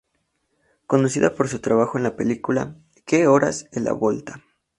Conocida 0.87 1.35
por 1.35 1.47
su 1.47 1.59
trabajo 1.59 1.95
en 1.99 2.03
la 2.03 2.15
película 2.15 2.75
"Que 3.05 3.27
Horas 3.27 3.69
Ela 3.71 3.93
Volta? 3.93 4.41